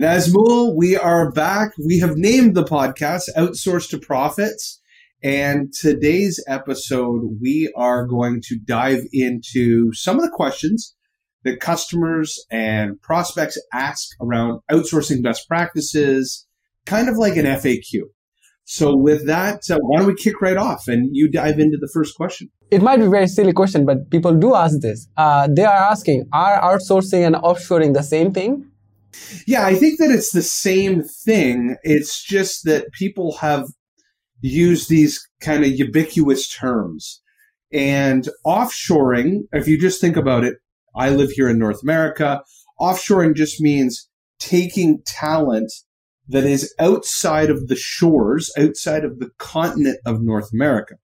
[0.00, 1.70] Nazmul, we are back.
[1.86, 4.80] We have named the podcast Outsource to Profits.
[5.22, 10.96] And today's episode, we are going to dive into some of the questions
[11.44, 16.44] that customers and prospects ask around outsourcing best practices,
[16.86, 18.00] kind of like an FAQ.
[18.64, 21.90] So, with that, uh, why don't we kick right off and you dive into the
[21.94, 22.50] first question?
[22.72, 25.06] It might be a very silly question, but people do ask this.
[25.16, 28.72] Uh, they are asking, are outsourcing and offshoring the same thing?
[29.46, 31.76] Yeah, I think that it's the same thing.
[31.82, 33.68] It's just that people have
[34.40, 37.22] used these kind of ubiquitous terms.
[37.72, 40.54] And offshoring, if you just think about it,
[40.96, 42.42] I live here in North America.
[42.80, 45.72] Offshoring just means taking talent
[46.28, 50.94] that is outside of the shores, outside of the continent of North America.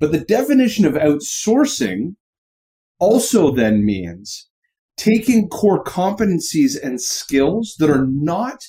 [0.00, 2.14] But the definition of outsourcing
[2.98, 4.47] also then means
[4.98, 8.62] taking core competencies and skills that are not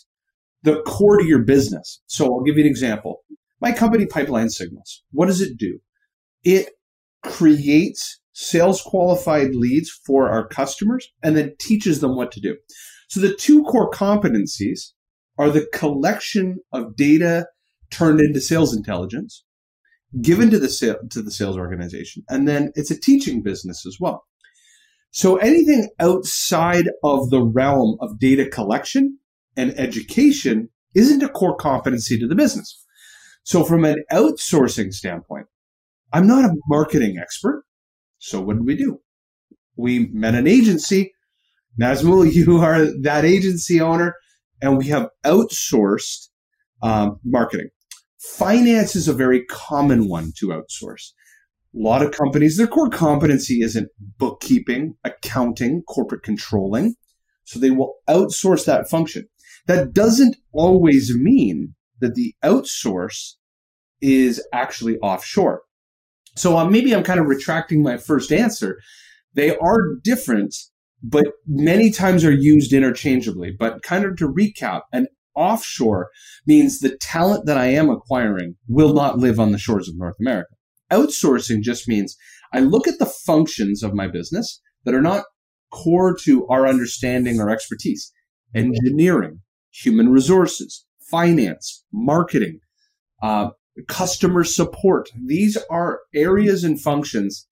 [0.63, 2.01] the core to your business.
[2.05, 3.23] So I'll give you an example.
[3.59, 5.79] My company, Pipeline Signals, what does it do?
[6.43, 6.69] It
[7.23, 12.55] creates sales qualified leads for our customers and then teaches them what to do.
[13.09, 14.91] So the two core competencies
[15.37, 17.47] are the collection of data
[17.89, 19.43] turned into sales intelligence
[20.21, 23.97] given to the sale, to the sales organization and then it's a teaching business as
[23.99, 24.25] well.
[25.11, 29.17] So anything outside of the realm of data collection
[29.57, 32.85] and education isn't a core competency to the business.
[33.43, 35.47] So from an outsourcing standpoint,
[36.13, 37.63] I'm not a marketing expert.
[38.19, 39.01] So what did we do?
[39.75, 41.13] We met an agency.
[41.81, 44.15] Nazmul, you are that agency owner,
[44.61, 46.27] and we have outsourced
[46.81, 47.69] um, marketing.
[48.19, 51.11] Finance is a very common one to outsource.
[51.75, 56.95] A lot of companies, their core competency isn't bookkeeping, accounting, corporate controlling.
[57.43, 59.27] So they will outsource that function.
[59.67, 63.33] That doesn't always mean that the outsource
[64.01, 65.61] is actually offshore.
[66.35, 68.79] So uh, maybe I'm kind of retracting my first answer.
[69.33, 70.55] They are different,
[71.03, 73.51] but many times are used interchangeably.
[73.57, 76.09] But kind of to recap, an offshore
[76.45, 80.15] means the talent that I am acquiring will not live on the shores of North
[80.19, 80.55] America.
[80.91, 82.15] Outsourcing just means
[82.53, 85.25] I look at the functions of my business that are not
[85.71, 88.11] core to our understanding or expertise.
[88.55, 89.41] Engineering,
[89.71, 92.59] human resources, finance, marketing,
[93.21, 93.49] uh,
[93.87, 95.09] customer support.
[95.25, 97.47] These are areas and functions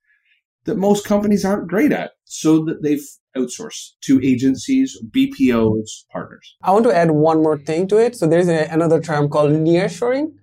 [0.66, 3.06] that most companies aren't great at, so that they've
[3.38, 6.56] outsourced to agencies, BPOs, partners.
[6.62, 8.16] I want to add one more thing to it.
[8.16, 10.34] So there's a, another term called nearshoring,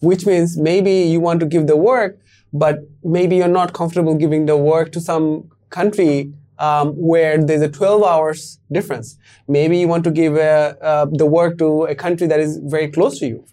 [0.00, 2.18] which means maybe you want to give the work
[2.54, 7.68] but maybe you're not comfortable giving the work to some country um, where there's a
[7.68, 9.18] 12 hours difference.
[9.48, 12.88] Maybe you want to give uh, uh, the work to a country that is very
[12.88, 13.44] close to you.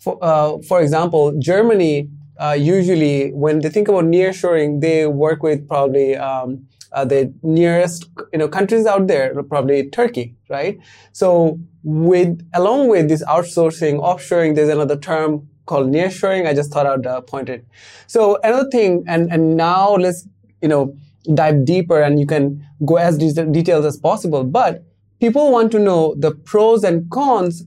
[0.00, 5.68] For, uh, for example, Germany, uh, usually when they think about nearshoring, they work with
[5.68, 10.78] probably um, uh, the nearest you know countries out there, probably Turkey, right?
[11.12, 16.46] So with along with this outsourcing, offshoring, there's another term called nearshoring.
[16.46, 17.64] I just thought I'd uh, point it.
[18.06, 20.26] So another thing, and and now let's
[20.62, 20.94] you know
[21.34, 24.44] dive deeper, and you can go as de- detailed as possible.
[24.44, 24.82] But
[25.20, 27.64] people want to know the pros and cons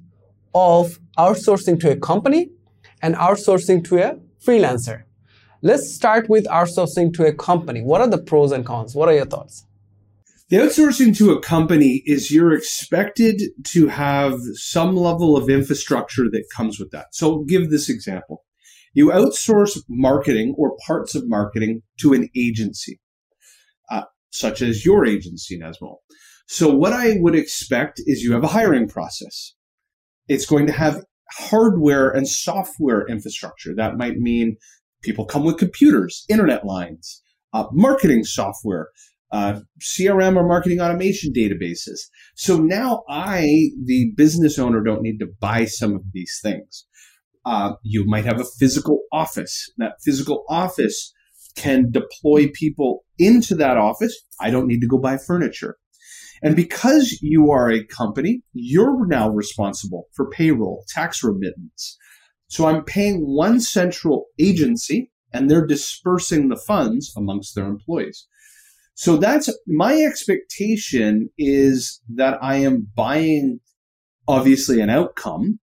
[0.53, 2.49] of outsourcing to a company
[3.01, 5.03] and outsourcing to a freelancer.
[5.61, 7.81] Let's start with outsourcing to a company.
[7.81, 8.95] What are the pros and cons?
[8.95, 9.65] What are your thoughts?
[10.51, 16.43] The outsourcing to a company is you're expected to have some level of infrastructure that
[16.53, 17.15] comes with that.
[17.15, 18.43] So I'll give this example.
[18.93, 22.99] You outsource marketing or parts of marketing to an agency,
[23.89, 25.99] uh, such as your agency, Nazmul.
[26.49, 29.53] So what I would expect is you have a hiring process.
[30.27, 33.73] It's going to have hardware and software infrastructure.
[33.73, 34.57] That might mean
[35.01, 37.21] people come with computers, internet lines,
[37.53, 38.89] uh, marketing software,
[39.31, 41.99] uh, CRM or marketing automation databases.
[42.35, 46.85] So now I, the business owner, don't need to buy some of these things.
[47.45, 49.71] Uh, you might have a physical office.
[49.77, 51.13] That physical office
[51.55, 54.15] can deploy people into that office.
[54.39, 55.77] I don't need to go buy furniture.
[56.43, 61.97] And because you are a company, you're now responsible for payroll, tax remittance.
[62.47, 68.27] So I'm paying one central agency and they're dispersing the funds amongst their employees.
[68.93, 73.59] So that's my expectation is that I am buying
[74.27, 75.59] obviously an outcome,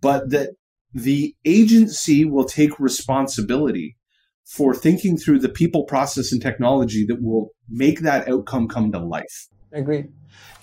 [0.00, 0.50] but that
[0.92, 3.96] the agency will take responsibility
[4.44, 8.98] for thinking through the people, process, and technology that will make that outcome come to
[8.98, 9.48] life.
[9.72, 10.08] Agreed.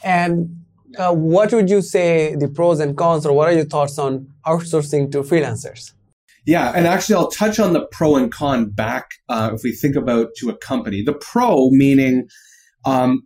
[0.03, 0.65] And
[0.97, 4.27] uh, what would you say the pros and cons, or what are your thoughts on
[4.45, 5.94] outsourcing to freelancers?
[6.45, 9.95] Yeah, and actually, I'll touch on the pro and con back uh, if we think
[9.95, 11.01] about to a company.
[11.03, 12.27] The pro meaning
[12.85, 13.23] um,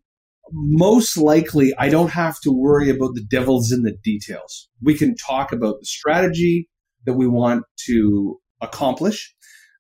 [0.52, 4.70] most likely I don't have to worry about the devils in the details.
[4.82, 6.70] We can talk about the strategy
[7.06, 9.34] that we want to accomplish,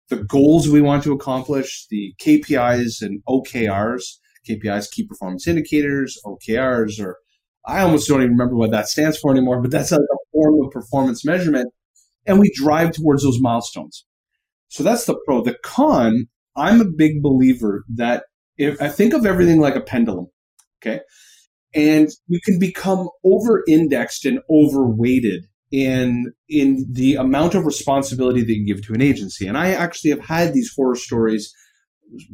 [0.09, 4.03] the goals we want to accomplish, the KPIs and OKRs,
[4.47, 7.17] KPIs, key performance indicators, OKRs, or
[7.65, 10.55] I almost don't even remember what that stands for anymore, but that's a, a form
[10.65, 11.71] of performance measurement.
[12.29, 14.05] And we drive towards those milestones.
[14.69, 15.41] So that's the pro.
[15.41, 18.25] The con, I'm a big believer that
[18.57, 20.27] if I think of everything like a pendulum,
[20.81, 21.01] okay,
[21.73, 28.53] and you can become over indexed and overweighted in in the amount of responsibility that
[28.53, 29.47] you give to an agency.
[29.47, 31.53] And I actually have had these horror stories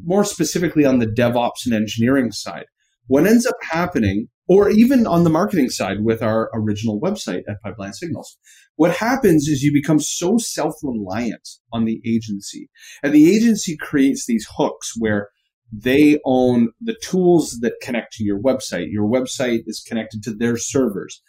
[0.03, 2.65] more specifically on the DevOps and engineering side.
[3.07, 7.62] What ends up happening, or even on the marketing side with our original website at
[7.63, 8.38] Pipeline Signals,
[8.75, 12.69] what happens is you become so self reliant on the agency.
[13.03, 15.30] And the agency creates these hooks where
[15.71, 18.88] they own the tools that connect to your website.
[18.92, 21.21] Your website is connected to their servers.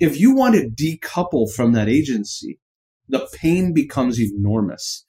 [0.00, 2.60] If you want to decouple from that agency,
[3.08, 5.04] the pain becomes enormous.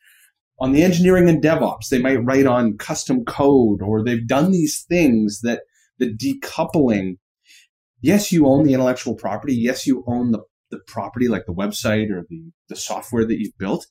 [0.59, 4.85] On the engineering and DevOps, they might write on custom code or they've done these
[4.87, 5.61] things that
[5.99, 7.17] the decoupling.
[8.01, 9.55] Yes, you own the intellectual property.
[9.55, 10.39] Yes, you own the,
[10.71, 13.87] the property like the website or the, the software that you've built,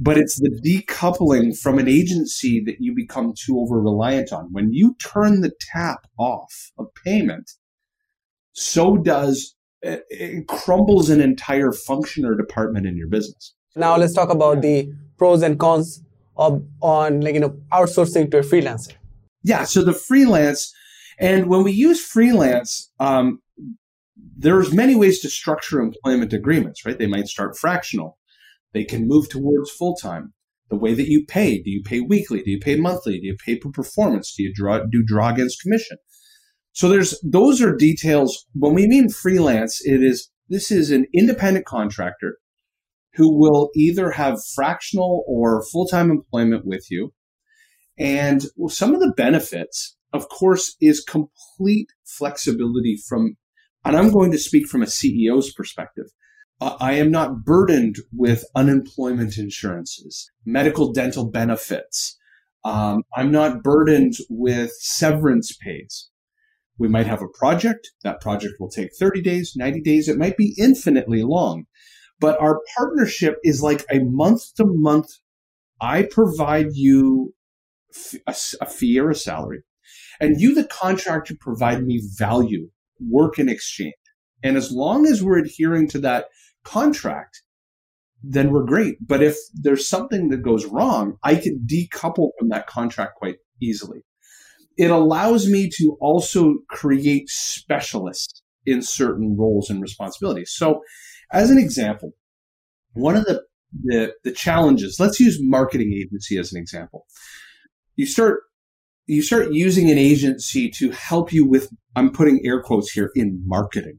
[0.00, 4.48] but it's the decoupling from an agency that you become too over reliant on.
[4.52, 7.52] When you turn the tap off of payment,
[8.52, 13.54] so does it, it crumbles an entire function or department in your business.
[13.76, 16.02] Now let's talk about the pros and cons
[16.36, 18.94] of on like you know outsourcing to a freelancer.
[19.42, 20.74] Yeah, so the freelance,
[21.18, 23.40] and when we use freelance, um,
[24.36, 26.98] there's many ways to structure employment agreements, right?
[26.98, 28.18] They might start fractional
[28.72, 30.34] they can move towards full time.
[30.70, 32.42] The way that you pay, do you pay weekly?
[32.42, 33.18] Do you pay monthly?
[33.18, 34.34] Do you pay per performance?
[34.36, 35.96] Do you draw do draw against commission?
[36.72, 38.46] So there's those are details.
[38.54, 42.38] When we mean freelance, it is this is an independent contractor
[43.14, 47.12] who will either have fractional or full-time employment with you.
[47.98, 53.36] And some of the benefits, of course, is complete flexibility from,
[53.84, 56.06] and I'm going to speak from a CEO's perspective.
[56.60, 62.16] I am not burdened with unemployment insurances, medical dental benefits.
[62.64, 66.10] Um, I'm not burdened with severance pays.
[66.76, 67.90] We might have a project.
[68.02, 70.08] That project will take 30 days, 90 days.
[70.08, 71.66] It might be infinitely long.
[72.20, 75.10] But our partnership is like a month to month.
[75.80, 77.34] I provide you
[78.26, 79.62] a, a fee or a salary,
[80.20, 82.70] and you, the contractor, provide me value,
[83.00, 83.94] work in exchange.
[84.42, 86.26] And as long as we're adhering to that
[86.64, 87.42] contract,
[88.22, 88.96] then we're great.
[89.06, 94.00] But if there's something that goes wrong, I can decouple from that contract quite easily.
[94.76, 100.52] It allows me to also create specialists in certain roles and responsibilities.
[100.52, 100.82] So,
[101.32, 102.12] as an example,
[102.92, 103.42] one of the,
[103.82, 107.06] the, the challenges, let's use marketing agency as an example.
[107.96, 108.42] You start
[109.08, 113.42] you start using an agency to help you with I'm putting air quotes here in
[113.44, 113.98] marketing.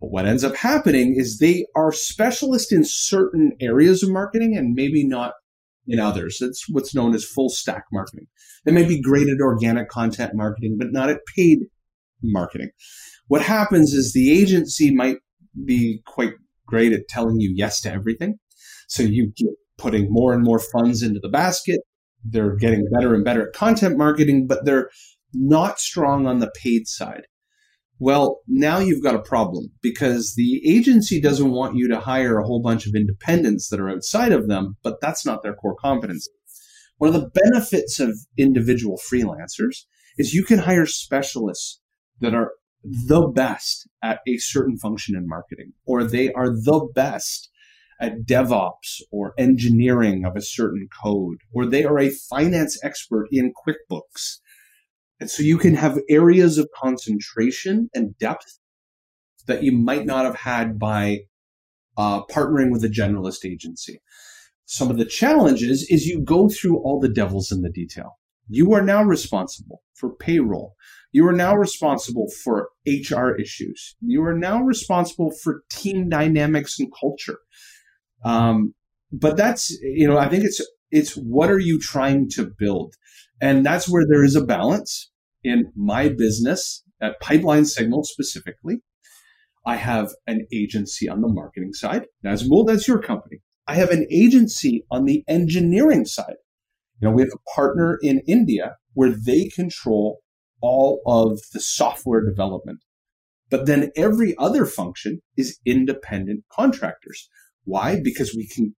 [0.00, 4.74] But what ends up happening is they are specialists in certain areas of marketing and
[4.74, 5.34] maybe not
[5.86, 6.38] in others.
[6.40, 8.26] It's what's known as full stack marketing.
[8.64, 11.60] They may be great at organic content marketing, but not at paid
[12.22, 12.70] marketing.
[13.28, 15.18] What happens is the agency might
[15.64, 16.32] be quite
[16.66, 18.38] great at telling you yes to everything.
[18.88, 21.80] So you get putting more and more funds into the basket.
[22.30, 24.90] They're getting better and better at content marketing, but they're
[25.32, 27.22] not strong on the paid side.
[27.98, 32.44] Well, now you've got a problem because the agency doesn't want you to hire a
[32.44, 36.28] whole bunch of independents that are outside of them, but that's not their core competence.
[36.98, 39.84] One of the benefits of individual freelancers
[40.18, 41.80] is you can hire specialists
[42.20, 42.52] that are
[42.82, 47.50] the best at a certain function in marketing, or they are the best
[48.00, 53.52] at DevOps or engineering of a certain code, or they are a finance expert in
[53.66, 54.38] QuickBooks
[55.20, 58.58] and so you can have areas of concentration and depth
[59.46, 61.20] that you might not have had by
[61.96, 64.02] uh, partnering with a generalist agency.
[64.66, 68.18] Some of the challenges is you go through all the devils in the detail.
[68.48, 70.74] You are now responsible for payroll.
[71.12, 73.96] You are now responsible for HR issues.
[74.00, 77.38] You are now responsible for team dynamics and culture.
[78.24, 78.74] Um,
[79.12, 82.94] but that's, you know, I think it's, it's what are you trying to build?
[83.40, 85.10] And that's where there is a balance
[85.44, 88.78] in my business at Pipeline Signal specifically.
[89.66, 92.06] I have an agency on the marketing side.
[92.24, 93.38] Nazmul, that's your company.
[93.66, 96.36] I have an agency on the engineering side.
[97.00, 100.20] You know, we have a partner in India where they control
[100.62, 102.78] all of the software development.
[103.50, 107.28] But then every other function is independent contractors.
[107.66, 108.00] Why?
[108.02, 108.74] Because we can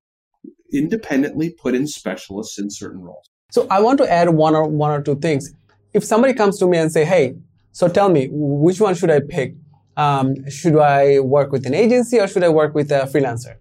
[0.72, 3.26] independently put in specialists in certain roles.
[3.52, 5.54] So I want to add one or one or two things.
[5.94, 7.36] If somebody comes to me and say, "Hey,
[7.72, 9.54] so tell me, which one should I pick?
[9.96, 13.54] Um, should I work with an agency or should I work with a freelancer?"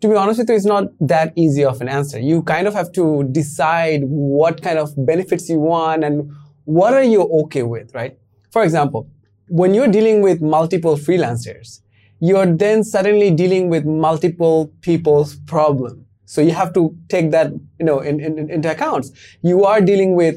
[0.00, 2.18] To be honest with you, it's not that easy of an answer.
[2.18, 3.04] You kind of have to
[3.40, 6.32] decide what kind of benefits you want and
[6.64, 8.18] what are you okay with, right?
[8.50, 9.08] For example,
[9.48, 11.80] when you're dealing with multiple freelancers,
[12.20, 16.06] you're then suddenly dealing with multiple people's problem.
[16.26, 19.06] So you have to take that, you know, in, in, into account.
[19.42, 20.36] You are dealing with,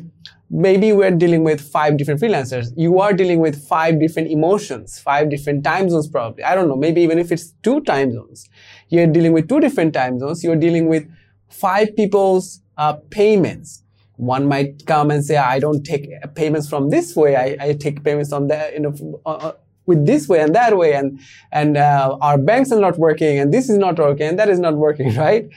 [0.50, 2.72] maybe we're dealing with five different freelancers.
[2.76, 6.44] You are dealing with five different emotions, five different time zones probably.
[6.44, 8.50] I don't know, maybe even if it's two time zones.
[8.90, 10.44] You're dealing with two different time zones.
[10.44, 11.08] You're dealing with
[11.50, 13.84] five people's uh, payments.
[14.16, 17.36] One might come and say, I don't take payments from this way.
[17.36, 19.52] I, I take payments on that, you know, uh, uh,
[19.86, 20.94] with this way and that way.
[20.94, 21.20] And,
[21.52, 24.60] and uh, our banks are not working and this is not working and that is
[24.60, 25.50] not working, right?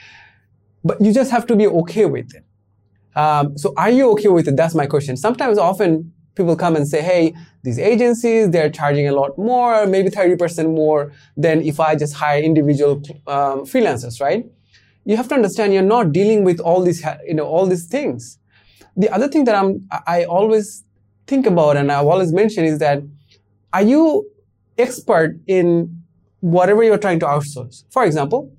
[0.85, 2.45] But you just have to be okay with it.
[3.17, 4.57] Um, so are you okay with it?
[4.57, 5.17] That's my question.
[5.17, 10.11] Sometimes often people come and say, hey, these agencies, they're charging a lot more, maybe
[10.11, 14.45] 30% more than if I just hire individual um, freelancers, right?
[15.05, 18.39] You have to understand you're not dealing with all these, you know, all these things.
[18.97, 20.85] The other thing that I'm, I always
[21.27, 23.03] think about and I've always mentioned is that
[23.77, 24.27] are you
[24.79, 26.03] expert in
[26.41, 27.85] whatever you're trying to outsource?
[27.91, 28.51] For example,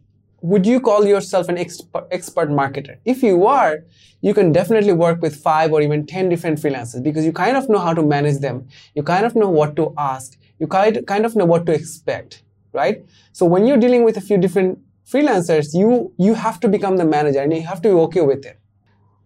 [0.41, 2.97] would you call yourself an expert, marketer?
[3.03, 3.79] If you are,
[4.21, 7.67] you can definitely work with five or even 10 different freelancers because you kind of
[7.67, 8.67] know how to manage them.
[8.93, 10.37] You kind of know what to ask.
[10.59, 12.43] You kind of know what to expect,
[12.73, 13.03] right?
[13.31, 14.77] So when you're dealing with a few different
[15.11, 18.45] freelancers, you, you have to become the manager and you have to be okay with
[18.45, 18.59] it.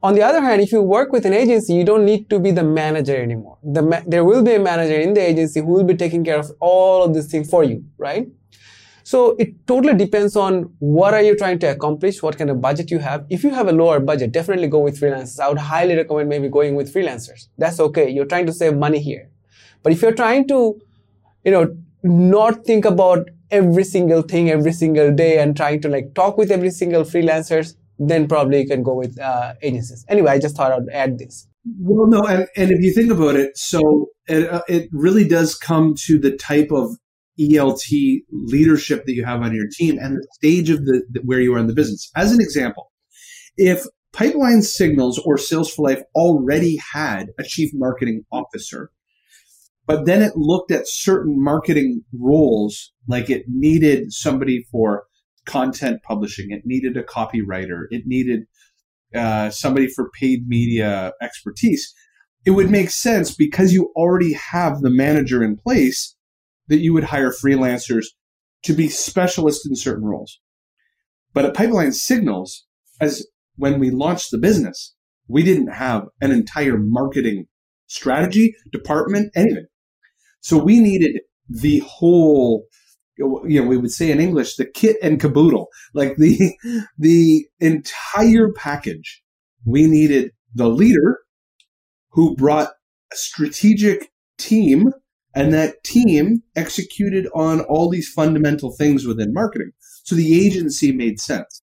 [0.03, 2.51] On the other hand, if you work with an agency, you don't need to be
[2.51, 3.57] the manager anymore.
[3.63, 6.39] The ma- there will be a manager in the agency who will be taking care
[6.39, 8.27] of all of these things for you, right?
[9.03, 12.89] So it totally depends on what are you trying to accomplish, what kind of budget
[12.89, 13.25] you have.
[13.29, 15.39] If you have a lower budget, definitely go with freelancers.
[15.39, 17.47] I would highly recommend maybe going with freelancers.
[17.57, 18.09] That's okay.
[18.09, 19.29] You're trying to save money here.
[19.83, 20.79] But if you're trying to,
[21.43, 26.13] you know, not think about every single thing every single day and trying to like
[26.15, 27.75] talk with every single freelancers,
[28.09, 30.05] then probably you can go with uh, agencies.
[30.09, 31.47] Anyway, I just thought I'd add this.
[31.79, 35.55] Well, no, and, and if you think about it, so it, uh, it really does
[35.55, 36.97] come to the type of
[37.39, 37.83] ELT
[38.31, 41.53] leadership that you have on your team and the stage of the, the where you
[41.53, 42.09] are in the business.
[42.15, 42.91] As an example,
[43.57, 48.91] if Pipeline Signals or Sales for Life already had a chief marketing officer,
[49.85, 55.05] but then it looked at certain marketing roles, like it needed somebody for
[55.51, 58.41] content publishing, it needed a copywriter, it needed
[59.15, 61.93] uh, somebody for paid media expertise.
[62.45, 66.15] It would make sense because you already have the manager in place
[66.67, 68.05] that you would hire freelancers
[68.63, 70.39] to be specialists in certain roles.
[71.33, 72.65] But at Pipeline Signals,
[72.99, 74.95] as when we launched the business,
[75.27, 77.47] we didn't have an entire marketing
[77.87, 79.67] strategy, department, anything.
[80.39, 82.65] So we needed the whole,
[83.47, 86.55] you know, we would say in English, the kit and caboodle, like the,
[86.97, 89.21] the entire package.
[89.65, 91.19] We needed the leader
[92.09, 92.69] who brought
[93.11, 94.93] a strategic team
[95.33, 99.71] and that team executed on all these fundamental things within marketing.
[100.03, 101.61] So the agency made sense.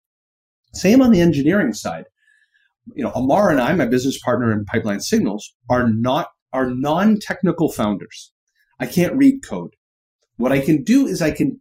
[0.74, 2.06] Same on the engineering side.
[2.96, 7.72] You know, Amar and I, my business partner in Pipeline Signals, are not are non-technical
[7.72, 8.32] founders.
[8.80, 9.76] I can't read code.
[10.38, 11.60] What I can do is I can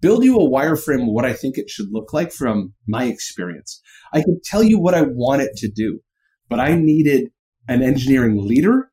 [0.00, 3.80] build you a wireframe of what I think it should look like from my experience.
[4.12, 6.00] I can tell you what I want it to do,
[6.48, 7.30] but I needed
[7.68, 8.90] an engineering leader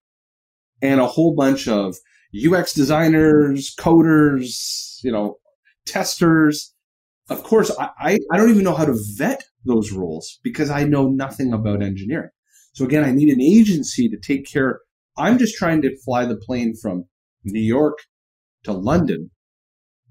[0.82, 1.96] and a whole bunch of
[2.34, 5.38] UX designers, coders, you know,
[5.86, 6.74] testers.
[7.30, 11.08] Of course, I, I don't even know how to vet those roles because I know
[11.08, 12.30] nothing about engineering.
[12.74, 14.82] So again, I need an agency to take care.
[15.18, 17.06] I'm just trying to fly the plane from
[17.44, 18.00] New York
[18.64, 19.32] to London.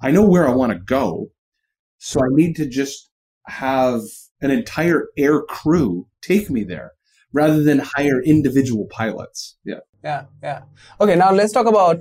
[0.00, 1.30] I know where I want to go.
[1.98, 3.10] So I need to just
[3.46, 4.00] have
[4.40, 6.92] an entire air crew take me there
[7.32, 9.56] rather than hire individual pilots.
[9.64, 9.80] Yeah.
[10.04, 10.24] Yeah.
[10.42, 10.62] Yeah.
[11.00, 11.16] Okay.
[11.16, 12.00] Now let's talk about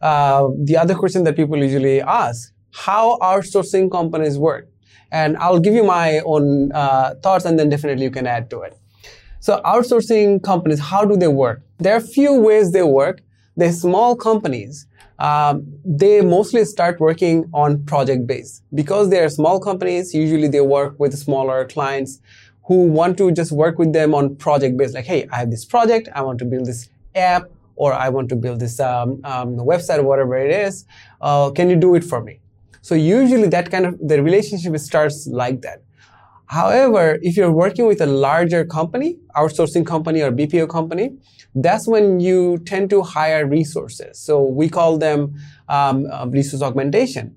[0.00, 4.68] uh, the other question that people usually ask: How outsourcing companies work?
[5.10, 8.62] And I'll give you my own uh, thoughts, and then definitely you can add to
[8.62, 8.74] it.
[9.40, 11.62] So outsourcing companies, how do they work?
[11.78, 13.22] There are a few ways they work.
[13.56, 14.86] They're small companies.
[15.22, 20.12] Um, they mostly start working on project base because they are small companies.
[20.12, 22.20] Usually, they work with smaller clients
[22.64, 24.94] who want to just work with them on project base.
[24.94, 26.08] Like, hey, I have this project.
[26.12, 27.44] I want to build this app,
[27.76, 30.84] or I want to build this um, um, website, or whatever it is.
[31.20, 32.40] Uh, can you do it for me?
[32.80, 35.82] So usually, that kind of the relationship starts like that.
[36.52, 41.16] However, if you're working with a larger company, outsourcing company or BPO company,
[41.54, 44.18] that's when you tend to hire resources.
[44.18, 45.34] So we call them
[45.70, 47.34] um, uh, resource augmentation.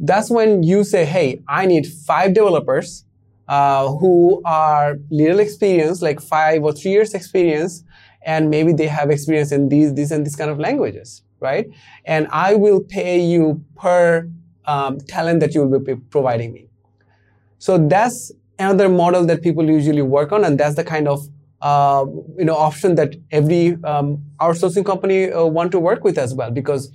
[0.00, 3.04] That's when you say, hey, I need five developers
[3.46, 7.84] uh, who are little experience, like five or three years experience,
[8.24, 11.66] and maybe they have experience in these, these and these kind of languages, right?
[12.06, 14.30] And I will pay you per
[14.64, 16.70] um, talent that you will be providing me.
[17.58, 21.28] So that's another model that people usually work on, and that's the kind of
[21.60, 22.04] uh,
[22.36, 26.50] you know option that every um, outsourcing company uh, want to work with as well
[26.50, 26.90] because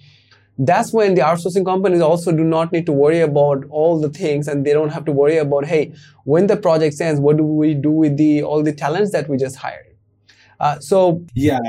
[0.60, 4.48] that's when the outsourcing companies also do not need to worry about all the things
[4.48, 5.94] and they don't have to worry about hey
[6.26, 9.38] when the project ends what do we do with the all the talents that we
[9.38, 9.88] just hired?
[10.60, 11.60] Uh, so yeah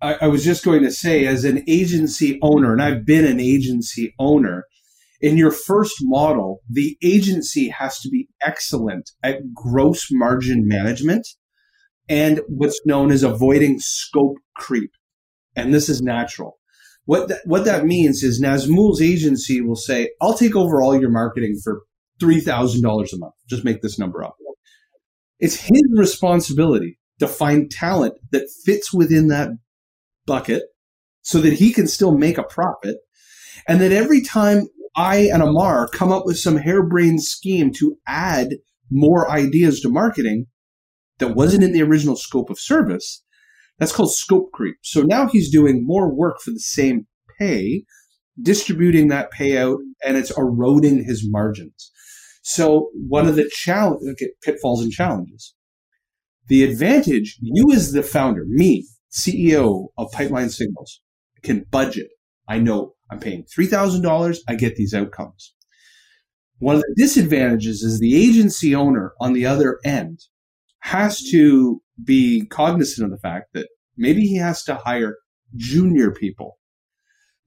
[0.00, 3.40] I, I was just going to say as an agency owner and i've been an
[3.40, 4.64] agency owner
[5.20, 11.26] in your first model, the agency has to be excellent at gross margin management
[12.08, 14.90] and what's known as avoiding scope creep.
[15.56, 16.58] And this is natural.
[17.04, 21.10] What that, what that means is Nazmul's agency will say, I'll take over all your
[21.10, 21.82] marketing for
[22.20, 23.34] $3,000 a month.
[23.48, 24.36] Just make this number up.
[25.38, 29.50] It's his responsibility to find talent that fits within that
[30.26, 30.64] bucket
[31.22, 32.96] so that he can still make a profit.
[33.68, 38.56] And that every time I and Amar come up with some harebrained scheme to add
[38.90, 40.46] more ideas to marketing,
[41.18, 43.22] that wasn't in the original scope of service,
[43.78, 44.76] that's called scope creep.
[44.82, 47.06] So now he's doing more work for the same
[47.38, 47.84] pay,
[48.40, 51.90] distributing that payout, and it's eroding his margins.
[52.42, 55.54] So one of the challenge, okay, pitfalls and challenges.
[56.48, 61.00] The advantage, you as the founder, me, CEO of Pipeline Signals,
[61.42, 62.08] can budget.
[62.48, 64.38] I know I'm paying $3,000.
[64.48, 65.54] I get these outcomes.
[66.58, 70.20] One of the disadvantages is the agency owner on the other end
[70.80, 75.16] has to be cognizant of the fact that maybe he has to hire
[75.56, 76.58] junior people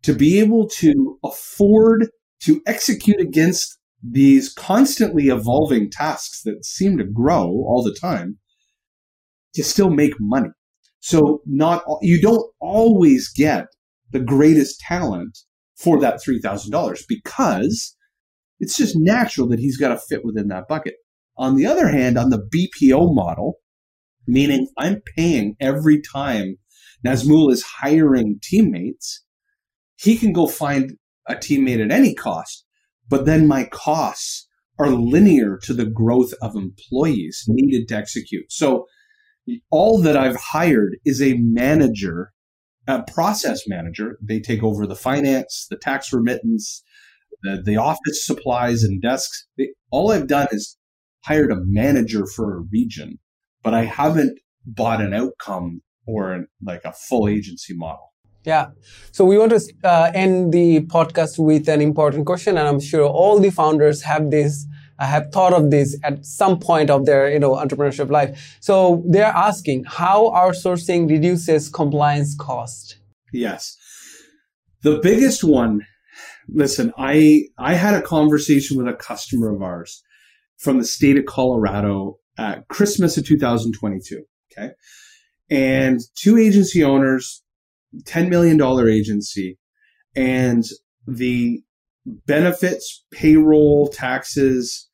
[0.04, 2.10] to be able to afford
[2.42, 8.38] to execute against these constantly evolving tasks that seem to grow all the time
[9.54, 10.50] to still make money.
[11.00, 13.68] So not you don't always get
[14.12, 15.40] the greatest talent
[15.80, 17.96] for that $3,000 because
[18.60, 20.96] it's just natural that he's got to fit within that bucket.
[21.38, 23.56] On the other hand, on the BPO model,
[24.28, 26.58] meaning I'm paying every time
[27.06, 29.24] Nazmul is hiring teammates,
[29.96, 32.66] he can go find a teammate at any cost,
[33.08, 38.52] but then my costs are linear to the growth of employees needed to execute.
[38.52, 38.86] So
[39.72, 42.32] all that I've hired is a manager,
[42.90, 44.18] a process manager.
[44.22, 46.84] They take over the finance, the tax remittance,
[47.44, 49.48] the, the office supplies and desks.
[49.58, 50.78] They, all I've done is
[51.24, 53.20] hired a manager for a region,
[53.64, 58.14] but I haven't bought an outcome or an, like a full agency model.
[58.46, 58.70] Yeah.
[59.12, 63.06] So we want to uh, end the podcast with an important question, and I'm sure
[63.06, 67.32] all the founders have this, uh, have thought of this at some point of their,
[67.32, 68.58] you know, entrepreneurship life.
[68.60, 72.98] So they're asking how outsourcing reduces compliance cost.
[73.32, 73.78] Yes.
[74.82, 75.86] The biggest one.
[76.48, 80.04] Listen, I I had a conversation with a customer of ours
[80.58, 84.24] from the state of Colorado at Christmas of 2022.
[84.52, 84.72] Okay.
[85.50, 87.44] And two agency owners,
[88.04, 89.58] $10 million agency,
[90.16, 90.64] and
[91.08, 91.62] the
[92.06, 94.89] benefits, payroll, taxes,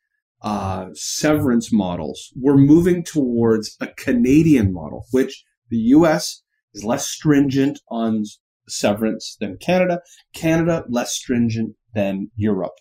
[0.46, 7.80] uh, severance models We're moving towards a Canadian model, which the US is less stringent
[7.90, 8.24] on
[8.70, 10.02] severance than Canada.
[10.34, 12.76] Canada less stringent than Europe.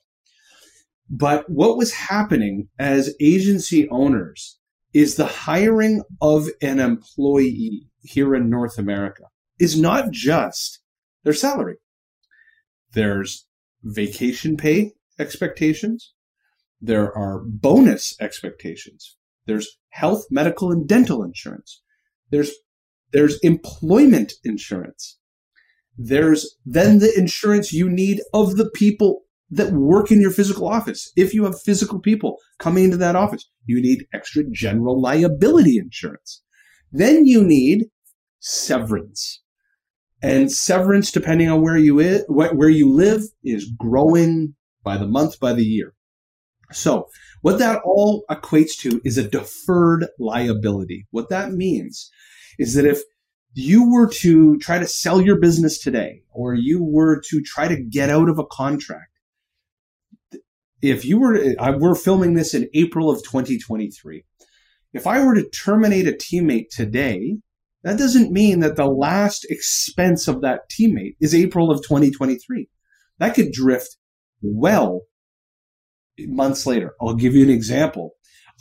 [1.08, 4.58] But what was happening as agency owners
[4.92, 9.24] is the hiring of an employee here in North America
[9.58, 10.80] is not just
[11.24, 11.76] their salary.
[12.92, 13.46] There's
[13.82, 16.12] vacation pay expectations.
[16.84, 19.16] There are bonus expectations.
[19.46, 21.80] There's health, medical, and dental insurance.
[22.30, 22.52] There's,
[23.10, 25.18] there's employment insurance.
[25.96, 31.10] There's then the insurance you need of the people that work in your physical office.
[31.16, 36.42] If you have physical people coming into that office, you need extra general liability insurance.
[36.92, 37.86] Then you need
[38.40, 39.42] severance.
[40.22, 45.40] And severance, depending on where you is, where you live, is growing by the month,
[45.40, 45.93] by the year.
[46.74, 47.08] So
[47.42, 51.06] what that all equates to is a deferred liability.
[51.10, 52.10] What that means
[52.58, 53.00] is that if
[53.54, 57.80] you were to try to sell your business today, or you were to try to
[57.80, 59.12] get out of a contract,
[60.82, 64.24] if you were, we're filming this in April of 2023.
[64.92, 67.38] If I were to terminate a teammate today,
[67.84, 72.68] that doesn't mean that the last expense of that teammate is April of 2023.
[73.18, 73.96] That could drift
[74.42, 75.02] well
[76.18, 76.94] months later.
[77.00, 78.12] I'll give you an example.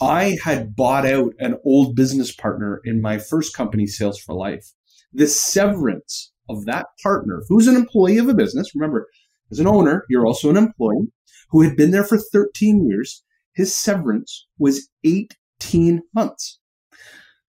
[0.02, 4.72] I had bought out an old business partner in my first company, Sales for Life.
[5.12, 9.08] The severance of that partner, who's an employee of a business, remember,
[9.52, 11.12] as an owner, you're also an employee,
[11.50, 16.60] who had been there for 13 years, his severance was 18 months.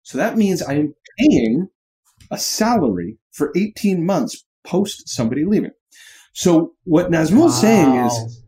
[0.03, 1.69] So that means I'm paying
[2.29, 5.71] a salary for 18 months post somebody leaving.
[6.37, 7.47] So what Nazmul wow.
[7.47, 8.43] is saying is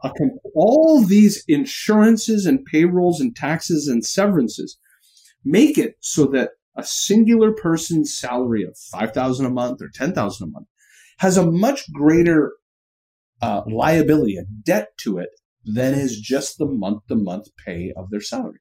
[0.53, 4.77] all these insurances and payrolls and taxes and severances
[5.43, 10.51] make it so that a singular person's salary of 5000 a month or 10000 a
[10.51, 10.67] month
[11.17, 12.53] has a much greater
[13.41, 15.29] uh, liability, a debt to it,
[15.65, 18.59] than is just the month to month pay of their salary.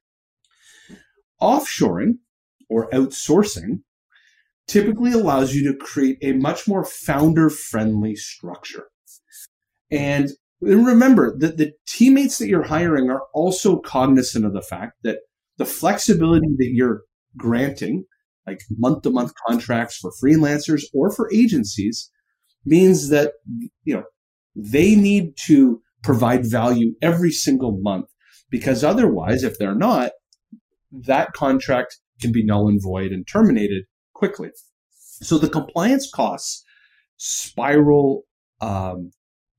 [1.39, 2.17] Offshoring
[2.67, 3.83] or outsourcing
[4.67, 8.87] typically allows you to create a much more founder friendly structure.
[9.91, 10.29] And
[10.61, 15.19] remember that the teammates that you're hiring are also cognizant of the fact that
[15.57, 17.01] the flexibility that you're
[17.37, 18.05] granting,
[18.45, 22.09] like month to month contracts for freelancers or for agencies,
[22.65, 23.33] means that,
[23.83, 24.03] you know,
[24.55, 28.07] they need to provide value every single month
[28.49, 30.11] because otherwise, if they're not,
[30.91, 34.49] that contract can be null and void and terminated quickly.
[34.97, 36.63] So the compliance costs
[37.17, 38.23] spiral
[38.61, 39.11] um,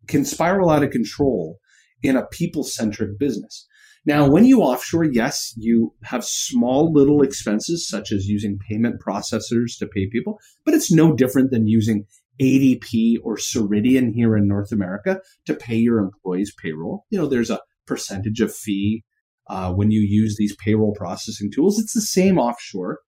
[0.08, 1.58] can spiral out of control
[2.02, 3.66] in a people centric business.
[4.06, 9.76] Now, when you offshore, yes, you have small little expenses such as using payment processors
[9.78, 12.06] to pay people, but it's no different than using
[12.40, 17.04] ADP or Ceridian here in North America to pay your employees payroll.
[17.10, 19.04] You know, there's a percentage of fee
[19.48, 21.78] uh, when you use these payroll processing tools.
[21.78, 23.00] It's the same offshore,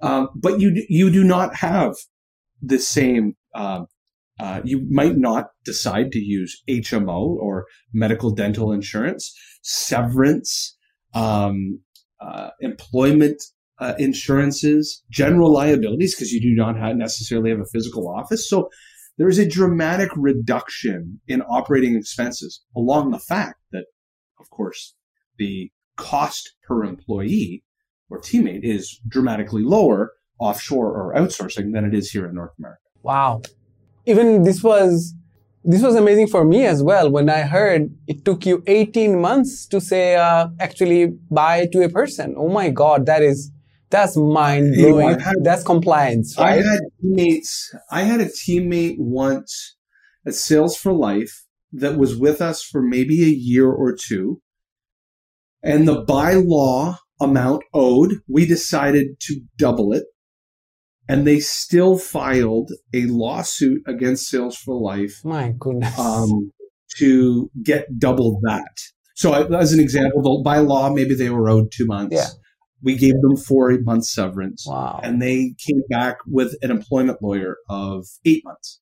[0.00, 1.94] um, but you you do not have
[2.60, 3.84] the same uh,
[4.38, 10.76] uh, you might not decide to use HMO or medical dental insurance, severance,
[11.14, 11.80] um,
[12.20, 13.42] uh, employment
[13.80, 18.48] uh, insurances, general liabilities, because you do not have necessarily have a physical office.
[18.48, 18.68] So
[19.18, 23.86] there is a dramatic reduction in operating expenses along the fact that,
[24.38, 24.94] of course,
[25.38, 27.64] the cost per employee
[28.08, 32.82] or teammate is dramatically lower offshore or outsourcing than it is here in North America.
[33.02, 33.42] Wow
[34.08, 35.14] even this was
[35.64, 39.66] this was amazing for me as well when i heard it took you 18 months
[39.66, 43.52] to say uh, actually buy to a person oh my god that is
[43.90, 45.10] that's mind blowing.
[45.10, 46.36] You know, that's compliance.
[46.38, 46.52] Right?
[46.52, 47.74] I had teammates.
[47.90, 49.76] I had a teammate once
[50.26, 54.42] at Sales for Life that was with us for maybe a year or two,
[55.62, 60.04] and the by law amount owed, we decided to double it
[61.08, 65.20] and they still filed a lawsuit against Sales for Life.
[65.24, 65.98] My goodness.
[65.98, 66.52] Um,
[66.96, 68.76] to get double that.
[69.14, 72.14] So, as an example, by law, maybe they were owed two months.
[72.14, 72.28] Yeah.
[72.82, 74.64] We gave them four months severance.
[74.68, 75.00] Wow.
[75.02, 78.80] And they came back with an employment lawyer of eight months.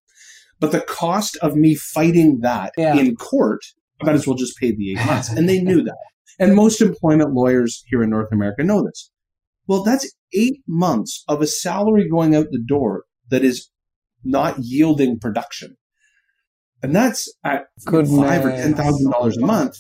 [0.61, 2.95] But the cost of me fighting that yeah.
[2.95, 3.61] in court,
[4.01, 5.31] I might as well just pay the eight months.
[5.31, 5.97] And they knew that.
[6.39, 9.11] And most employment lawyers here in North America know this.
[9.67, 13.71] Well, that's eight months of a salary going out the door that is
[14.25, 15.77] not yielding production.
[16.83, 19.79] And that's at five or ten thousand dollars a month.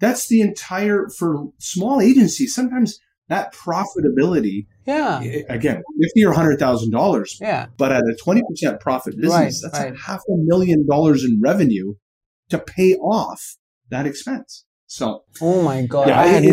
[0.00, 2.54] That's the entire for small agencies.
[2.54, 7.66] Sometimes that profitability, yeah, eh, again, fifty or hundred thousand dollars, yeah.
[7.76, 9.98] But at a twenty percent profit business, right, that's right.
[9.98, 11.94] half a million dollars in revenue
[12.50, 13.56] to pay off
[13.90, 14.64] that expense.
[14.86, 16.44] So, oh my god, yeah, I, had,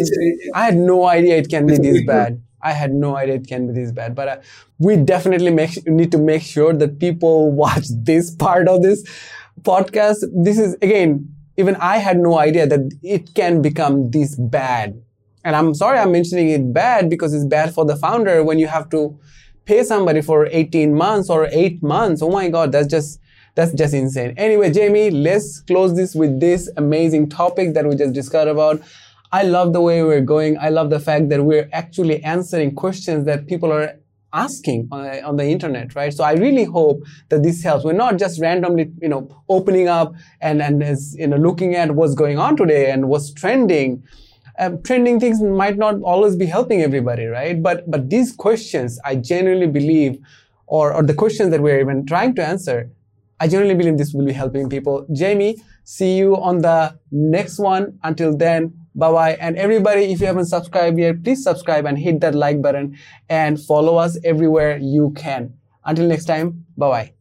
[0.56, 2.42] I had no idea it can be this bad.
[2.62, 4.38] I had no idea it can be this bad, but uh,
[4.80, 9.04] we definitely make, need to make sure that people watch this part of this
[9.62, 10.24] podcast.
[10.34, 15.02] This is again, even I had no idea that it can become this bad.
[15.44, 18.68] And I'm sorry I'm mentioning it bad because it's bad for the founder when you
[18.68, 19.18] have to
[19.66, 22.22] pay somebody for 18 months or 8 months.
[22.22, 23.20] Oh my god, that's just
[23.56, 24.34] that's just insane.
[24.38, 28.82] Anyway, Jamie, let's close this with this amazing topic that we just discussed about.
[29.32, 30.58] I love the way we're going.
[30.58, 33.94] I love the fact that we're actually answering questions that people are
[34.34, 36.14] asking on, on the internet, right?
[36.14, 37.86] So I really hope that this helps.
[37.86, 41.92] We're not just randomly, you know, opening up and and as, you know looking at
[41.92, 44.04] what's going on today and what's trending.
[44.58, 47.62] Um, trending things might not always be helping everybody, right?
[47.62, 50.20] But but these questions, I genuinely believe,
[50.68, 52.90] or or the questions that we're even trying to answer,
[53.40, 55.08] I genuinely believe this will be helping people.
[55.14, 58.00] Jamie, see you on the next one.
[58.04, 59.34] Until then, bye bye.
[59.40, 62.98] And everybody, if you haven't subscribed yet, please subscribe and hit that like button
[63.30, 65.54] and follow us everywhere you can.
[65.86, 67.19] Until next time, bye bye.